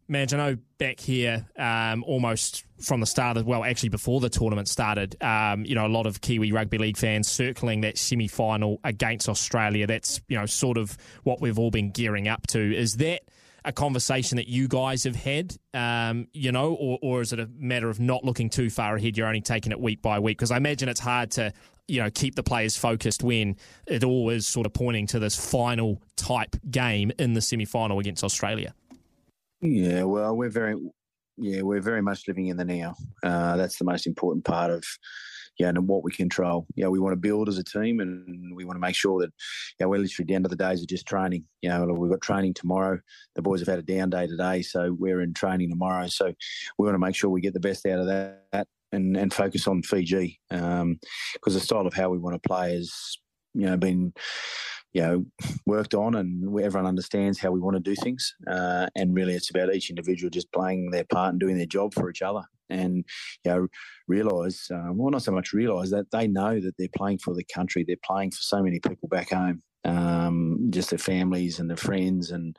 Madge, 0.10 0.34
I 0.34 0.38
know 0.38 0.58
back 0.80 1.00
here, 1.00 1.46
um, 1.56 2.04
almost 2.04 2.66
from 2.82 3.00
the 3.00 3.06
start 3.06 3.38
of, 3.38 3.46
well, 3.46 3.64
actually 3.64 3.90
before 3.90 4.20
the 4.20 4.30
tournament 4.30 4.68
started, 4.68 5.16
um, 5.22 5.66
you 5.66 5.76
know, 5.76 5.86
a 5.86 5.88
lot 5.88 6.08
of 6.08 6.20
Kiwi 6.20 6.52
Rugby 6.52 6.80
League 6.80 6.98
fans 6.98 7.28
circling 7.30 7.82
that 7.82 7.96
semi 7.96 8.28
final 8.28 8.80
against 8.84 9.30
Australia. 9.30 9.86
That's, 9.86 10.20
you 10.28 10.36
know, 10.36 10.48
sort 10.48 10.80
of 10.80 10.98
what 11.24 11.42
we've 11.42 11.60
all 11.60 11.70
been 11.70 11.92
gearing 11.92 12.28
up 12.28 12.48
to. 12.48 12.76
Is 12.76 12.98
that 12.98 13.22
a 13.64 13.72
conversation 13.72 14.38
that 14.38 14.48
you 14.48 14.68
guys 14.68 15.04
have 15.04 15.16
had, 15.16 15.56
um, 15.76 16.28
you 16.34 16.52
know, 16.52 16.74
or, 16.74 16.98
or 17.04 17.22
is 17.22 17.32
it 17.32 17.40
a 17.40 17.48
matter 17.56 17.88
of 17.88 18.00
not 18.00 18.24
looking 18.24 18.50
too 18.50 18.72
far 18.72 18.96
ahead? 18.96 19.16
You're 19.16 19.28
only 19.28 19.42
taking 19.42 19.72
it 19.72 19.80
week 19.80 20.02
by 20.02 20.18
week? 20.18 20.40
Because 20.40 20.50
I 20.50 20.58
imagine 20.58 20.90
it's 20.90 21.00
hard 21.00 21.30
to, 21.32 21.54
you 21.88 22.02
know, 22.02 22.10
keep 22.10 22.34
the 22.34 22.44
players 22.44 22.76
focused 22.76 23.22
when 23.22 23.58
it 23.86 24.04
all 24.04 24.32
is 24.32 24.48
sort 24.48 24.66
of 24.66 24.74
pointing 24.74 25.06
to 25.08 25.20
this 25.20 25.36
final 25.36 26.02
type 26.16 26.56
game 26.72 27.12
in 27.20 27.34
the 27.34 27.42
semi 27.42 27.66
final 27.66 28.00
against 28.00 28.24
Australia. 28.24 28.74
Yeah, 29.62 30.04
well, 30.04 30.36
we're 30.36 30.50
very, 30.50 30.76
yeah, 31.38 31.62
we're 31.62 31.82
very 31.82 32.02
much 32.02 32.28
living 32.28 32.48
in 32.48 32.58
the 32.58 32.66
now. 32.66 32.96
Uh, 33.24 33.58
that's 33.58 33.78
the 33.78 33.86
most 33.86 34.08
important 34.08 34.46
part 34.46 34.72
of, 34.72 34.84
yeah, 35.58 35.68
and 35.68 35.88
what 35.88 36.04
we 36.04 36.12
control. 36.12 36.66
Yeah, 36.76 36.88
we 36.88 37.00
want 37.00 37.12
to 37.14 37.20
build 37.20 37.50
as 37.50 37.58
a 37.58 37.64
team, 37.64 38.00
and 38.00 38.56
we 38.56 38.64
want 38.64 38.78
to 38.78 38.82
make 38.82 38.96
sure 38.96 39.20
that, 39.22 39.34
yeah, 39.80 39.88
we're 39.88 40.00
literally 40.00 40.34
end 40.34 40.46
of 40.46 40.50
the 40.50 40.56
days 40.56 40.82
of 40.82 40.88
just 40.88 41.06
training. 41.06 41.46
You 41.62 41.70
know, 41.70 41.86
we've 41.86 42.10
got 42.12 42.22
training 42.22 42.54
tomorrow. 42.54 43.00
The 43.36 43.42
boys 43.42 43.60
have 43.60 43.68
had 43.68 43.80
a 43.80 43.84
down 43.84 44.10
day 44.10 44.28
today, 44.28 44.62
so 44.62 44.96
we're 44.98 45.22
in 45.22 45.34
training 45.34 45.70
tomorrow. 45.70 46.08
So 46.08 46.34
we 46.78 46.86
want 46.86 46.96
to 46.96 47.00
make 47.00 47.16
sure 47.16 47.30
we 47.30 47.42
get 47.42 47.54
the 47.54 47.60
best 47.60 47.86
out 47.86 48.00
of 48.00 48.08
that 48.08 48.68
and 48.92 49.16
and 49.18 49.34
focus 49.34 49.68
on 49.68 49.84
Fiji 49.84 50.40
because 50.50 50.82
um, 50.82 51.00
the 51.46 51.60
style 51.60 51.86
of 51.86 51.94
how 51.94 52.10
we 52.10 52.18
want 52.18 52.42
to 52.42 52.48
play 52.48 52.74
has, 52.74 53.18
you 53.54 53.66
know, 53.66 53.78
been 53.78 54.14
you 54.94 55.02
know, 55.02 55.26
worked 55.66 55.94
on 55.94 56.16
and 56.16 56.44
everyone 56.60 56.88
understands 56.88 57.40
how 57.40 57.52
we 57.52 57.60
want 57.60 57.76
to 57.76 57.80
do 57.80 57.96
things. 57.96 58.34
Uh, 58.50 58.88
and 58.96 59.16
really, 59.16 59.36
it's 59.36 59.50
about 59.50 59.74
each 59.74 59.90
individual 59.90 60.30
just 60.30 60.52
playing 60.52 60.92
their 60.92 61.04
part 61.04 61.32
and 61.32 61.40
doing 61.40 61.58
their 61.58 61.66
job 61.66 61.94
for 61.94 62.10
each 62.10 62.22
other. 62.22 62.42
And, 62.70 63.04
you 63.44 63.52
know, 63.52 63.68
realise, 64.08 64.70
uh, 64.72 64.90
well, 64.92 65.12
not 65.12 65.24
so 65.24 65.32
much 65.32 65.54
realise 65.54 65.92
that 65.92 66.12
they 66.12 66.28
know 66.28 66.60
that 66.60 66.76
they're 66.78 66.88
playing 66.96 67.20
for 67.20 67.34
the 67.34 67.44
country. 67.44 67.84
They're 67.84 67.98
playing 68.04 68.32
for 68.32 68.42
so 68.42 68.64
many 68.64 68.80
people 68.80 69.10
back 69.10 69.30
home, 69.32 69.62
um, 69.86 70.68
just 70.70 70.90
their 70.92 71.00
families 71.00 71.60
and 71.60 71.70
their 71.70 71.78
friends. 71.78 72.32
And 72.32 72.56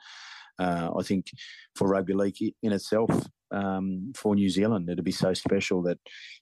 uh, 0.59 0.89
I 0.97 1.03
think 1.03 1.27
for 1.75 1.87
rugby 1.87 2.13
league 2.13 2.35
in 2.61 2.73
itself, 2.73 3.09
um, 3.51 4.13
for 4.15 4.35
New 4.35 4.49
Zealand, 4.49 4.89
it'd 4.89 5.03
be 5.03 5.11
so 5.11 5.33
special 5.33 5.81
that 5.83 5.97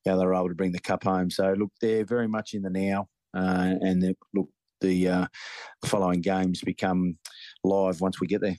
you 0.06 0.12
know, 0.12 0.20
they're 0.20 0.34
able 0.34 0.50
to 0.50 0.56
bring 0.56 0.72
the 0.72 0.80
cup 0.80 1.04
home. 1.04 1.30
So, 1.32 1.54
look, 1.58 1.72
they're 1.82 2.06
very 2.06 2.28
much 2.28 2.54
in 2.54 2.62
the 2.62 2.70
now. 2.70 3.08
Uh, 3.36 3.76
and 3.82 4.16
look, 4.34 4.50
the 4.82 5.08
uh, 5.08 5.28
following 5.86 6.22
games 6.22 6.62
become 6.62 7.18
live 7.64 8.02
once 8.02 8.20
we 8.20 8.28
get 8.28 8.42
there. 8.42 8.58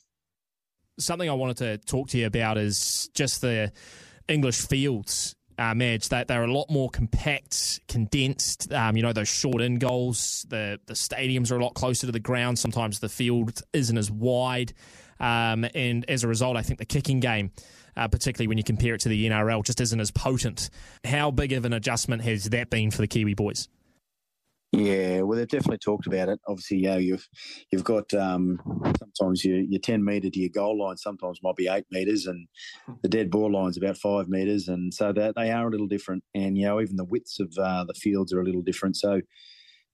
Something 0.98 1.30
I 1.30 1.34
wanted 1.34 1.56
to 1.58 1.78
talk 1.78 2.08
to 2.10 2.18
you 2.18 2.26
about 2.26 2.58
is 2.58 3.10
just 3.14 3.40
the 3.40 3.72
English 4.28 4.66
fields. 4.66 5.34
Uh, 5.58 5.74
Madge, 5.74 6.08
that 6.08 6.26
they're 6.26 6.44
a 6.44 6.52
lot 6.52 6.70
more 6.70 6.88
compact, 6.88 7.80
condensed. 7.86 8.72
Um, 8.72 8.96
you 8.96 9.02
know 9.02 9.12
those 9.12 9.28
short 9.28 9.60
in 9.60 9.78
goals. 9.78 10.46
The 10.48 10.80
the 10.86 10.94
stadiums 10.94 11.52
are 11.52 11.56
a 11.56 11.62
lot 11.62 11.74
closer 11.74 12.06
to 12.06 12.12
the 12.12 12.20
ground. 12.20 12.58
Sometimes 12.58 12.98
the 13.00 13.10
field 13.10 13.60
isn't 13.74 13.98
as 13.98 14.10
wide, 14.10 14.72
um, 15.18 15.66
and 15.74 16.08
as 16.08 16.24
a 16.24 16.28
result, 16.28 16.56
I 16.56 16.62
think 16.62 16.78
the 16.78 16.86
kicking 16.86 17.20
game, 17.20 17.52
uh, 17.94 18.08
particularly 18.08 18.48
when 18.48 18.56
you 18.56 18.64
compare 18.64 18.94
it 18.94 19.02
to 19.02 19.10
the 19.10 19.28
NRL, 19.28 19.62
just 19.62 19.82
isn't 19.82 20.00
as 20.00 20.10
potent. 20.10 20.70
How 21.04 21.30
big 21.30 21.52
of 21.52 21.66
an 21.66 21.74
adjustment 21.74 22.22
has 22.22 22.44
that 22.44 22.70
been 22.70 22.90
for 22.90 23.02
the 23.02 23.08
Kiwi 23.08 23.34
boys? 23.34 23.68
Yeah, 24.72 25.22
well, 25.22 25.36
they've 25.36 25.48
definitely 25.48 25.78
talked 25.78 26.06
about 26.06 26.28
it. 26.28 26.38
Obviously, 26.46 26.78
yeah, 26.78 26.96
you've 26.96 27.26
you've 27.72 27.82
got 27.82 28.14
um, 28.14 28.60
sometimes 29.16 29.44
your, 29.44 29.58
your 29.58 29.80
ten 29.80 30.04
metre 30.04 30.30
to 30.30 30.38
your 30.40 30.48
goal 30.50 30.78
line 30.78 30.96
sometimes 30.96 31.40
might 31.42 31.56
be 31.56 31.66
eight 31.66 31.86
metres, 31.90 32.26
and 32.26 32.46
the 33.02 33.08
dead 33.08 33.32
ball 33.32 33.50
line's 33.52 33.76
about 33.76 33.96
five 33.96 34.28
metres, 34.28 34.68
and 34.68 34.94
so 34.94 35.12
that 35.12 35.34
they 35.34 35.50
are 35.50 35.66
a 35.66 35.70
little 35.70 35.88
different. 35.88 36.22
And 36.36 36.56
you 36.56 36.66
know, 36.66 36.80
even 36.80 36.94
the 36.94 37.04
widths 37.04 37.40
of 37.40 37.52
uh, 37.58 37.82
the 37.84 37.94
fields 37.94 38.32
are 38.32 38.40
a 38.40 38.44
little 38.44 38.62
different. 38.62 38.96
So 38.96 39.20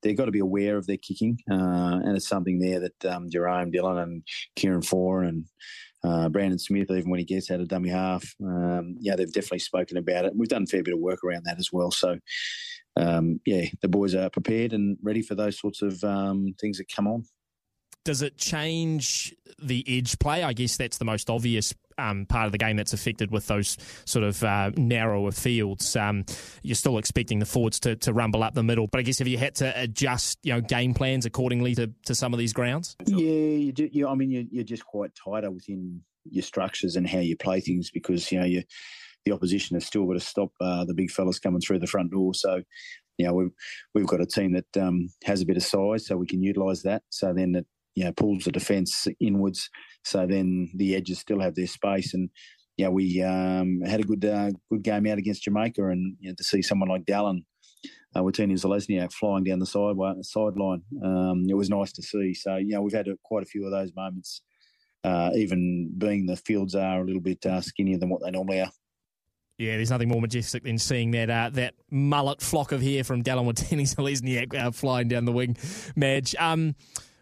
they've 0.03 0.17
got 0.17 0.27
to 0.27 0.33
be 0.33 0.41
aware 0.41 0.77
of 0.77 0.87
their 0.87 0.99
kicking, 0.99 1.39
uh, 1.51 2.01
and 2.05 2.17
it's 2.17 2.29
something 2.29 2.59
there 2.59 2.81
that 2.81 3.05
um, 3.07 3.31
Jahrome 3.31 3.75
Dylan 3.75 4.03
and 4.03 4.23
Kieran 4.57 4.83
Foran 4.83 5.29
and 5.29 5.45
uh, 6.05 6.29
Brandon 6.29 6.59
Smith, 6.59 6.91
even 6.91 7.11
when 7.11 7.19
he 7.19 7.25
gets 7.27 7.51
out 7.51 7.61
of 7.61 7.69
dummy 7.69 7.89
half, 7.89 8.25
um, 8.45 8.97
yeah, 9.01 9.17
they've 9.17 9.33
definitely 9.33 9.59
spoken 9.61 9.97
about 9.97 10.25
it. 10.27 10.35
We've 10.37 10.49
done 10.49 10.65
a 10.65 10.67
fair 10.67 10.83
bit 10.83 10.95
of 10.95 11.01
work 11.01 11.25
around 11.25 11.45
that 11.47 11.59
as 11.59 11.71
well. 11.73 11.91
So 11.91 12.19
um, 12.97 13.41
yeah, 13.45 13.67
the 13.83 13.89
boys 13.89 14.15
are 14.15 14.31
prepared 14.31 14.73
and 14.73 14.97
ready 15.03 15.23
for 15.23 15.35
those 15.35 15.59
sorts 15.59 15.83
of 15.83 16.03
um, 16.05 16.55
things 16.61 16.79
that 16.79 16.87
come 16.95 17.07
on. 17.07 17.25
Does 18.05 18.23
it 18.23 18.39
change 18.39 19.35
the 19.61 19.85
edge 19.89 20.19
play? 20.19 20.45
I 20.45 20.53
guess 20.53 20.77
that's 20.77 20.99
the 20.99 21.05
most 21.05 21.29
obvious 21.29 21.75
um, 21.99 22.27
part 22.27 22.47
of 22.47 22.53
the 22.53 22.59
game 22.59 22.77
that's 22.77 22.93
affected 22.93 23.31
with 23.31 23.47
those 23.49 23.77
sort 24.05 24.25
of 24.25 24.43
uh, 24.45 24.71
narrower 24.77 25.33
fields. 25.33 25.97
Um, 25.97 26.25
you're 26.63 26.77
still 26.77 26.99
expecting 26.99 27.39
the 27.41 27.47
forwards 27.47 27.81
to, 27.81 27.97
to 27.97 28.13
rumble 28.13 28.43
up 28.43 28.55
the 28.55 28.63
middle, 28.63 28.87
but 28.87 28.99
I 28.99 29.03
guess 29.03 29.19
have 29.19 29.29
you 29.29 29.39
had 29.39 29.57
to 29.57 29.73
adjust, 29.81 30.39
you 30.43 30.53
know, 30.53 30.61
game 30.61 30.95
plans 30.95 31.27
accordingly 31.27 31.75
to, 31.75 31.91
to 32.05 32.15
some 32.15 32.33
of 32.33 32.39
these 32.39 32.53
grounds? 32.53 32.97
Yeah, 33.07 33.17
you 33.17 33.73
do. 33.73 33.89
You, 33.91 34.09
I 34.09 34.15
mean, 34.15 34.31
you're, 34.31 34.45
you're 34.51 34.65
just 34.65 34.87
quite 34.87 35.11
tighter 35.15 35.51
within 35.51 36.03
your 36.31 36.43
structures 36.43 36.97
and 36.97 37.09
how 37.09 37.19
you 37.19 37.37
play 37.37 37.61
things 37.61 37.91
because 37.91 38.31
you 38.33 38.39
know 38.39 38.47
you 38.47 38.63
the 39.27 39.33
opposition 39.33 39.75
has 39.75 39.85
still 39.85 40.07
got 40.07 40.15
to 40.15 40.21
stop 40.21 40.53
uh, 40.61 40.85
the 40.85 40.95
big 40.95 41.11
fellas 41.11 41.41
coming 41.41 41.61
through 41.61 41.81
the 41.81 41.87
front 41.87 42.13
door. 42.13 42.33
So, 42.33 42.63
you 43.19 43.27
know, 43.27 43.35
we've 43.35 43.51
we've 43.93 44.07
got 44.07 44.23
a 44.23 44.27
team 44.27 44.53
that 44.53 44.83
um, 44.83 45.09
has 45.25 45.43
a 45.43 45.47
bit 45.47 45.57
of 45.57 45.65
size, 45.65 46.07
so 46.07 46.17
we 46.17 46.27
can 46.27 46.43
utilise 46.43 46.83
that. 46.85 47.03
So 47.11 47.35
then 47.35 47.57
it 47.57 47.67
you 47.97 48.05
know 48.05 48.13
pulls 48.13 48.45
the 48.45 48.53
defence 48.53 49.07
inwards. 49.21 49.69
So 50.05 50.27
then 50.27 50.71
the 50.75 50.95
edges 50.95 51.19
still 51.19 51.41
have 51.41 51.57
their 51.57 51.67
space, 51.67 52.15
and 52.15 52.31
yeah, 52.77 52.89
we 52.89 53.21
um, 53.23 53.81
had 53.83 54.01
a 54.01 54.05
good 54.05 54.25
uh, 54.25 54.51
good 54.71 54.83
game 54.83 55.07
out 55.07 55.19
against 55.19 55.43
Jamaica, 55.43 55.89
and 55.89 56.17
you 56.21 56.31
know, 56.31 56.35
to 56.39 56.45
see 56.45 56.63
someone 56.63 56.89
like 56.89 57.05
Dallin. 57.05 57.45
Uh, 58.15 58.21
Watene 58.21 58.53
Zelezniak 58.53 59.13
flying 59.13 59.45
down 59.45 59.59
the 59.59 59.67
side 59.67 59.97
sideline. 60.23 60.81
Um, 61.05 61.45
it 61.51 61.55
was 61.55 61.69
nice 61.69 61.93
to 61.93 62.03
see. 62.03 62.33
So, 62.33 62.57
you 62.57 62.69
know, 62.69 62.81
we've 62.81 62.95
had 62.95 63.09
a, 63.09 63.17
quite 63.23 63.43
a 63.43 63.47
few 63.47 63.67
of 63.67 63.73
those 63.73 63.93
moments, 63.95 64.41
uh, 65.05 65.33
even 65.35 65.93
being 65.99 66.25
the 66.25 66.37
fields 66.37 66.75
are 66.75 67.03
a 67.03 67.05
little 67.05 67.21
bit 67.21 67.45
uh, 67.45 67.61
skinnier 67.61 67.99
than 67.99 68.09
what 68.09 68.23
they 68.23 68.31
normally 68.31 68.63
are 68.63 68.71
Yeah, 69.59 69.77
there's 69.77 69.91
nothing 69.91 70.09
more 70.09 70.21
majestic 70.21 70.65
than 70.65 70.79
seeing 70.79 71.13
that 71.13 71.31
uh, 71.31 71.51
that 71.55 71.75
mullet 71.91 72.43
flock 72.43 72.73
of 72.73 72.83
hair 72.83 73.05
from 73.05 73.23
Dallin 73.23 73.47
Watene-Zelezniak 73.47 74.55
uh, 74.67 74.71
flying 74.71 75.09
down 75.09 75.25
the 75.25 75.33
wing, 75.33 75.57
Madge. 75.95 76.35
Um, 76.39 76.75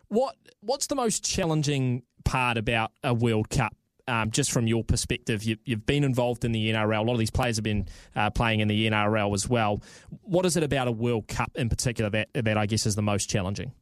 what 0.09 0.35
what's 0.61 0.89
the 0.89 0.97
most 0.97 1.25
challenging 1.25 2.03
part 2.25 2.59
about 2.59 2.91
a 3.05 3.15
World 3.15 3.51
Cup? 3.51 3.75
Um, 4.07 4.31
just 4.31 4.53
from 4.53 4.67
your 4.67 4.85
perspective, 4.85 5.45
you, 5.45 5.57
have 5.69 5.87
been 5.87 6.05
involved 6.05 6.45
in 6.45 6.53
the 6.53 6.71
NRL. 6.71 6.99
A 6.99 7.03
lot 7.03 7.15
of 7.15 7.19
these 7.19 7.31
players 7.31 7.57
have 7.57 7.63
been 7.63 7.89
uh, 8.15 8.29
playing 8.29 8.61
in 8.61 8.69
the 8.69 8.87
NRL 8.91 9.33
as 9.33 9.49
well. 9.49 9.81
What 10.23 10.45
is 10.45 10.59
it 10.59 10.63
about 10.63 10.89
a 10.89 10.93
World 10.93 11.27
Cup 11.29 11.53
in 11.55 11.69
particular 11.69 12.11
that 12.11 12.29
that 12.35 12.59
I 12.59 12.67
guess 12.67 12.85
is 12.85 12.97
the 12.97 13.03
most 13.03 13.31
challenging? 13.31 13.73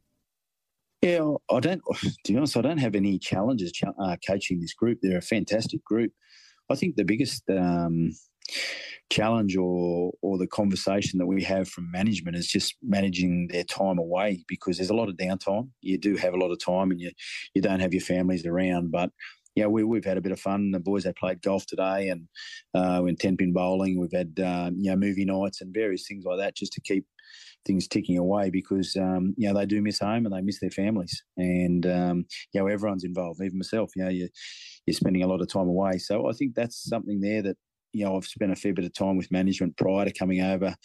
Yeah, 1.01 1.33
I 1.51 1.59
don't. 1.59 1.81
To 1.83 2.31
be 2.31 2.37
honest, 2.37 2.55
I 2.55 2.61
don't 2.61 2.77
have 2.77 2.95
any 2.95 3.17
challenges 3.17 3.73
uh, 3.99 4.15
coaching 4.25 4.61
this 4.61 4.73
group. 4.73 4.99
They're 5.01 5.17
a 5.17 5.21
fantastic 5.21 5.83
group. 5.83 6.13
I 6.69 6.75
think 6.75 6.95
the 6.95 7.03
biggest 7.03 7.43
um, 7.49 8.13
challenge 9.09 9.55
or 9.55 10.11
or 10.21 10.37
the 10.37 10.47
conversation 10.47 11.19
that 11.19 11.27
we 11.27 11.43
have 11.43 11.69
from 11.69 11.91
management 11.91 12.35
is 12.35 12.47
just 12.47 12.75
managing 12.81 13.47
their 13.47 13.63
time 13.63 13.97
away 13.97 14.43
because 14.47 14.77
there's 14.77 14.89
a 14.89 14.95
lot 14.95 15.09
of 15.09 15.15
downtime. 15.17 15.69
You 15.81 15.97
do 15.97 16.15
have 16.17 16.33
a 16.33 16.37
lot 16.37 16.51
of 16.51 16.63
time, 16.63 16.91
and 16.91 16.99
you 16.99 17.11
you 17.53 17.61
don't 17.61 17.79
have 17.79 17.93
your 17.93 18.01
families 18.01 18.45
around, 18.45 18.91
but 18.91 19.11
yeah, 19.55 19.67
we, 19.67 19.83
we've 19.83 20.05
had 20.05 20.17
a 20.17 20.21
bit 20.21 20.31
of 20.31 20.39
fun. 20.39 20.71
The 20.71 20.79
boys 20.79 21.03
they 21.03 21.13
played 21.13 21.43
golf 21.43 21.67
today 21.67 22.09
and 22.09 22.27
uh, 22.73 23.01
went 23.03 23.19
ten 23.19 23.37
pin 23.37 23.53
bowling. 23.53 23.99
We've 23.99 24.11
had 24.11 24.39
uh, 24.39 24.71
you 24.75 24.89
know 24.89 24.95
movie 24.95 25.25
nights 25.25 25.61
and 25.61 25.73
various 25.73 26.07
things 26.07 26.25
like 26.25 26.39
that 26.39 26.55
just 26.55 26.73
to 26.73 26.81
keep 26.81 27.05
things 27.65 27.87
ticking 27.87 28.17
away 28.17 28.49
because 28.49 28.95
um, 28.97 29.33
you 29.37 29.47
know 29.47 29.57
they 29.57 29.65
do 29.65 29.81
miss 29.81 29.99
home 29.99 30.25
and 30.25 30.33
they 30.33 30.41
miss 30.41 30.59
their 30.59 30.69
families 30.69 31.23
and 31.37 31.85
um, 31.85 32.25
you 32.51 32.59
know 32.59 32.67
everyone's 32.67 33.03
involved, 33.03 33.41
even 33.41 33.59
myself. 33.59 33.91
You 33.95 34.03
know 34.05 34.09
you 34.09 34.29
you're 34.85 34.95
spending 34.95 35.23
a 35.23 35.27
lot 35.27 35.41
of 35.41 35.47
time 35.47 35.67
away, 35.67 35.99
so 35.99 36.27
I 36.27 36.33
think 36.33 36.55
that's 36.55 36.89
something 36.89 37.21
there 37.21 37.43
that 37.43 37.57
you 37.93 38.05
know 38.05 38.17
I've 38.17 38.25
spent 38.25 38.51
a 38.51 38.55
fair 38.55 38.73
bit 38.73 38.85
of 38.85 38.93
time 38.93 39.17
with 39.17 39.31
management 39.31 39.77
prior 39.77 40.05
to 40.05 40.13
coming 40.13 40.41
over. 40.41 40.75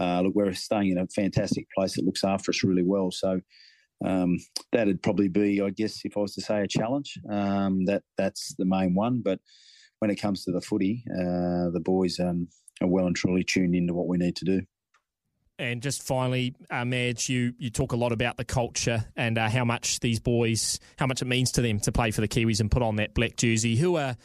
Uh, 0.00 0.22
look, 0.22 0.34
we're 0.34 0.52
staying 0.54 0.90
in 0.90 0.98
a 0.98 1.06
fantastic 1.06 1.66
place 1.76 1.94
that 1.94 2.04
looks 2.04 2.24
after 2.24 2.50
us 2.50 2.64
really 2.64 2.84
well, 2.84 3.10
so. 3.10 3.40
Um, 4.04 4.38
that'd 4.72 5.02
probably 5.02 5.28
be, 5.28 5.62
I 5.62 5.70
guess, 5.70 6.04
if 6.04 6.16
I 6.16 6.20
was 6.20 6.34
to 6.34 6.42
say 6.42 6.60
a 6.60 6.66
challenge. 6.66 7.18
Um, 7.30 7.86
that 7.86 8.02
that's 8.18 8.54
the 8.58 8.66
main 8.66 8.94
one. 8.94 9.22
But 9.24 9.38
when 10.00 10.10
it 10.10 10.16
comes 10.16 10.44
to 10.44 10.52
the 10.52 10.60
footy, 10.60 11.04
uh, 11.10 11.70
the 11.70 11.80
boys 11.82 12.20
um, 12.20 12.48
are 12.82 12.88
well 12.88 13.06
and 13.06 13.16
truly 13.16 13.44
tuned 13.44 13.74
into 13.74 13.94
what 13.94 14.08
we 14.08 14.18
need 14.18 14.36
to 14.36 14.44
do. 14.44 14.62
And 15.58 15.80
just 15.80 16.02
finally, 16.02 16.54
uh, 16.68 16.84
Madge, 16.84 17.28
you, 17.28 17.54
you 17.58 17.70
talk 17.70 17.92
a 17.92 17.96
lot 17.96 18.10
about 18.10 18.36
the 18.36 18.44
culture 18.44 19.04
and 19.16 19.38
uh, 19.38 19.48
how 19.48 19.64
much 19.64 20.00
these 20.00 20.18
boys, 20.18 20.80
how 20.98 21.06
much 21.06 21.22
it 21.22 21.26
means 21.26 21.52
to 21.52 21.62
them 21.62 21.78
to 21.80 21.92
play 21.92 22.10
for 22.10 22.20
the 22.20 22.28
Kiwis 22.28 22.60
and 22.60 22.70
put 22.70 22.82
on 22.82 22.96
that 22.96 23.14
black 23.14 23.36
jersey. 23.36 23.76
Who 23.76 23.96
are 23.96 24.16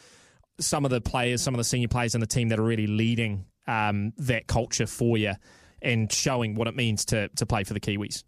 some 0.60 0.86
of 0.86 0.92
the 0.92 1.02
players, 1.02 1.42
some 1.42 1.54
of 1.54 1.58
the 1.58 1.64
senior 1.64 1.88
players 1.88 2.16
in 2.16 2.22
the 2.22 2.28
team 2.28 2.50
that 2.50 2.60
are 2.60 2.64
really 2.64 2.88
leading 2.88 3.46
um, 3.68 4.14
that 4.18 4.48
culture 4.48 4.88
for 4.88 5.18
you 5.18 5.34
and 5.82 6.12
showing 6.12 6.56
what 6.56 6.68
it 6.68 6.76
means 6.76 7.06
to, 7.06 7.30
to 7.30 7.46
play 7.46 7.64
for 7.64 7.74
the 7.74 7.80
Kiwis? 7.80 8.24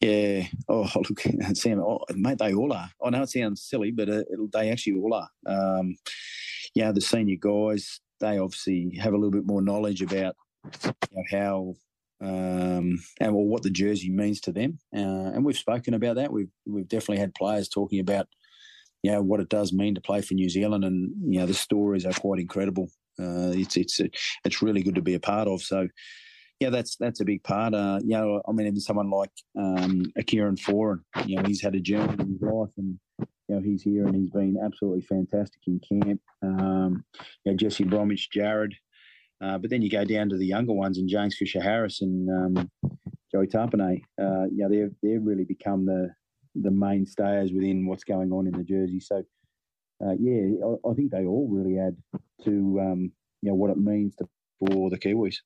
Yeah. 0.00 0.44
Oh, 0.68 0.90
look, 0.96 1.20
Sam, 1.54 1.80
oh, 1.80 2.04
mate, 2.14 2.38
they 2.38 2.54
all 2.54 2.72
are. 2.72 2.90
I 3.04 3.10
know 3.10 3.22
it 3.22 3.30
sounds 3.30 3.62
silly, 3.62 3.90
but 3.90 4.08
they 4.52 4.70
actually 4.70 5.00
all 5.00 5.14
are. 5.14 5.28
Um, 5.46 5.96
yeah, 6.74 6.92
the 6.92 7.00
senior 7.00 7.36
guys, 7.40 8.00
they 8.20 8.38
obviously 8.38 8.98
have 9.00 9.12
a 9.12 9.16
little 9.16 9.30
bit 9.30 9.46
more 9.46 9.62
knowledge 9.62 10.02
about 10.02 10.36
you 10.84 10.92
know, 11.12 11.22
how 11.30 11.74
um, 12.20 12.98
and 13.20 13.34
well, 13.34 13.44
what 13.44 13.62
the 13.62 13.70
jersey 13.70 14.10
means 14.10 14.40
to 14.42 14.52
them. 14.52 14.78
Uh, 14.94 15.30
and 15.34 15.44
we've 15.44 15.56
spoken 15.56 15.94
about 15.94 16.16
that. 16.16 16.32
We've 16.32 16.50
we've 16.66 16.88
definitely 16.88 17.18
had 17.18 17.34
players 17.34 17.68
talking 17.68 18.00
about 18.00 18.28
you 19.02 19.10
know 19.12 19.22
what 19.22 19.40
it 19.40 19.48
does 19.48 19.72
mean 19.72 19.94
to 19.94 20.00
play 20.00 20.20
for 20.20 20.34
New 20.34 20.48
Zealand, 20.48 20.84
and 20.84 21.12
you 21.32 21.40
know 21.40 21.46
the 21.46 21.54
stories 21.54 22.06
are 22.06 22.12
quite 22.12 22.40
incredible. 22.40 22.88
Uh, 23.18 23.52
it's 23.54 23.76
it's 23.76 24.00
it's 24.44 24.62
really 24.62 24.82
good 24.82 24.94
to 24.94 25.02
be 25.02 25.14
a 25.14 25.20
part 25.20 25.48
of. 25.48 25.62
So. 25.62 25.88
Yeah, 26.58 26.70
that's 26.70 26.96
that's 26.96 27.20
a 27.20 27.24
big 27.26 27.44
part. 27.44 27.74
Uh, 27.74 27.98
you 28.02 28.16
know, 28.16 28.40
I 28.48 28.52
mean, 28.52 28.66
even 28.66 28.80
someone 28.80 29.10
like 29.10 29.30
um, 29.58 30.10
a 30.16 30.22
Kieran 30.22 30.56
Foran, 30.56 31.00
you 31.26 31.36
know, 31.36 31.42
he's 31.44 31.60
had 31.60 31.74
a 31.74 31.80
journey 31.80 32.14
in 32.18 32.30
his 32.30 32.40
life, 32.40 32.70
and 32.78 32.98
you 33.18 33.54
know, 33.54 33.60
he's 33.60 33.82
here 33.82 34.06
and 34.06 34.14
he's 34.14 34.30
been 34.30 34.56
absolutely 34.64 35.02
fantastic 35.02 35.60
in 35.66 35.80
camp. 35.80 36.20
Um, 36.42 37.04
you 37.44 37.52
know, 37.52 37.56
Jesse 37.56 37.84
Bromwich, 37.84 38.30
Jared, 38.30 38.74
uh, 39.40 39.58
but 39.58 39.70
then 39.70 39.82
you 39.82 39.90
go 39.90 40.04
down 40.04 40.28
to 40.30 40.36
the 40.36 40.46
younger 40.46 40.72
ones, 40.72 40.98
and 40.98 41.08
James 41.08 41.36
Fisher 41.36 41.60
Harris 41.60 42.00
and 42.00 42.28
um, 42.58 42.70
Joey 43.32 43.46
Tapine. 43.46 44.02
Uh, 44.20 44.46
they've 44.68 44.94
they've 45.02 45.22
really 45.24 45.44
become 45.44 45.84
the 45.84 46.10
the 46.62 46.70
mainstays 46.70 47.52
within 47.52 47.86
what's 47.86 48.04
going 48.04 48.32
on 48.32 48.46
in 48.46 48.52
the 48.52 48.64
jersey. 48.64 49.00
So, 49.00 49.22
uh, 50.04 50.12
yeah, 50.18 50.64
I, 50.64 50.88
I, 50.90 50.94
think 50.94 51.10
they 51.10 51.24
all 51.24 51.48
really 51.48 51.78
add 51.78 51.96
to 52.44 52.80
um, 52.80 53.12
you 53.42 53.50
know 53.50 53.54
what 53.54 53.70
it 53.70 53.78
means 53.78 54.14
to, 54.16 54.28
for 54.58 54.90
the 54.90 54.98
Kiwis. 54.98 55.36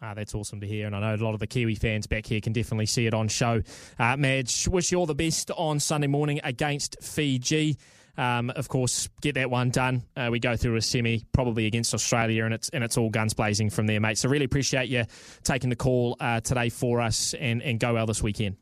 Ah, 0.00 0.14
that's 0.14 0.34
awesome 0.34 0.60
to 0.60 0.66
hear, 0.66 0.86
and 0.86 0.94
I 0.94 1.00
know 1.00 1.14
a 1.20 1.24
lot 1.24 1.34
of 1.34 1.40
the 1.40 1.46
Kiwi 1.46 1.74
fans 1.74 2.06
back 2.06 2.24
here 2.24 2.40
can 2.40 2.52
definitely 2.52 2.86
see 2.86 3.06
it 3.06 3.14
on 3.14 3.26
show. 3.26 3.62
Uh, 3.98 4.16
Madge, 4.16 4.68
wish 4.68 4.92
you 4.92 4.98
all 4.98 5.06
the 5.06 5.14
best 5.14 5.50
on 5.50 5.80
Sunday 5.80 6.06
morning 6.06 6.40
against 6.44 6.96
Fiji. 7.02 7.76
Um, 8.16 8.50
of 8.50 8.68
course, 8.68 9.08
get 9.20 9.34
that 9.34 9.50
one 9.50 9.70
done. 9.70 10.04
Uh, 10.16 10.28
we 10.30 10.40
go 10.40 10.56
through 10.56 10.76
a 10.76 10.82
semi, 10.82 11.24
probably 11.32 11.66
against 11.66 11.94
Australia, 11.94 12.44
and 12.44 12.54
it's 12.54 12.68
and 12.70 12.84
it's 12.84 12.96
all 12.96 13.10
guns 13.10 13.34
blazing 13.34 13.70
from 13.70 13.86
there, 13.86 14.00
mate. 14.00 14.18
So 14.18 14.28
really 14.28 14.44
appreciate 14.44 14.88
you 14.88 15.04
taking 15.42 15.70
the 15.70 15.76
call 15.76 16.16
uh, 16.20 16.40
today 16.40 16.68
for 16.68 17.00
us, 17.00 17.34
and 17.34 17.60
and 17.62 17.80
go 17.80 17.94
well 17.94 18.06
this 18.06 18.22
weekend. 18.22 18.56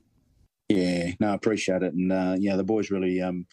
Yeah, 0.69 1.13
no, 1.21 1.29
I 1.29 1.35
appreciate 1.35 1.83
it, 1.83 1.95
and 1.95 2.13
uh, 2.13 2.37
yeah, 2.39 2.57
the 2.57 2.65
boys 2.65 2.91
really 2.91 3.21
um, 3.21 3.47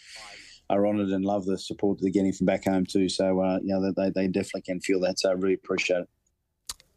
are 0.69 0.87
honoured 0.87 1.09
and 1.09 1.23
love 1.23 1.45
the 1.45 1.57
support 1.57 1.97
that 1.97 2.03
they're 2.03 2.11
getting 2.11 2.33
from 2.33 2.45
back 2.45 2.65
home 2.65 2.85
too. 2.85 3.07
So 3.09 3.39
uh, 3.39 3.59
you 3.63 3.79
know, 3.79 3.91
they 3.95 4.09
they 4.09 4.27
definitely 4.27 4.63
can 4.63 4.79
feel 4.79 4.99
that. 5.01 5.19
So 5.19 5.29
I 5.29 5.33
really 5.33 5.53
appreciate 5.53 6.01
it. 6.01 6.09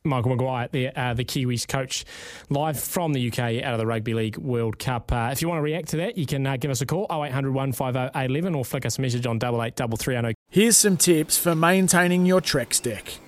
Michael 0.07 0.31
Maguire, 0.31 0.69
the, 0.71 0.89
uh, 0.99 1.15
the 1.15 1.25
Kiwis 1.25 1.67
coach, 1.67 2.05
live 2.49 2.79
from 2.79 3.13
the 3.13 3.29
UK 3.29 3.63
out 3.63 3.75
of 3.75 3.79
the 3.79 3.87
Rugby 3.87 4.15
League 4.15 4.39
World 4.39 4.79
Cup. 4.79 5.13
Uh, 5.13 5.31
if 5.33 5.43
you 5.43 5.49
want 5.49 5.59
to 5.59 5.63
react 5.63 5.89
to 5.89 5.97
that, 5.99 6.17
you 6.17 6.27
can 6.27 6.47
uh, 6.47 6.57
give 6.57 6.71
us 6.71 6.81
a 6.81 6.87
call 6.87 7.07
0800 7.11 7.53
150 7.53 8.19
811 8.19 8.55
or 8.55 8.65
flick 8.65 8.87
us 8.87 8.99
a 8.99 9.01
message 9.03 9.27
on 9.27 9.37
883300. 9.37 10.35
Here's 10.49 10.77
some 10.77 10.97
tips 10.97 11.37
for 11.37 11.55
maintaining 11.55 12.25
your 12.25 12.41
Trex 12.41 12.81
deck. 12.81 13.19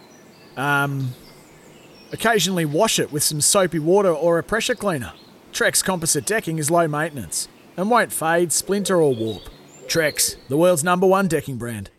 Um, 0.57 1.15
occasionally 2.13 2.65
wash 2.65 2.99
it 2.99 3.13
with 3.13 3.23
some 3.23 3.41
soapy 3.41 3.79
water 3.79 4.13
or 4.13 4.39
a 4.39 4.43
pressure 4.43 4.75
cleaner. 4.75 5.13
Trex 5.53 5.83
composite 5.83 6.27
decking 6.27 6.59
is 6.59 6.71
low 6.71 6.87
maintenance 6.87 7.49
and 7.77 7.91
won't 7.91 8.13
fade, 8.13 8.53
splinter, 8.53 9.01
or 9.01 9.15
warp. 9.15 9.43
Trex, 9.87 10.37
the 10.49 10.57
world's 10.57 10.85
number 10.85 11.07
one 11.07 11.29
decking 11.29 11.57
brand. 11.57 11.91